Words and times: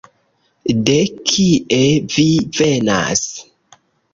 De 0.87 0.95
kie 1.31 1.83
vi 2.15 2.27
venas? 2.61 3.25